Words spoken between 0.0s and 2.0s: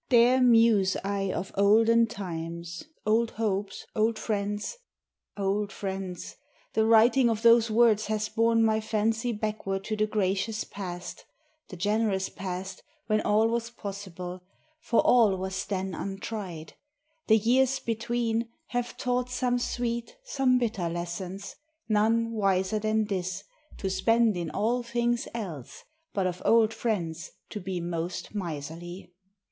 There muse I of old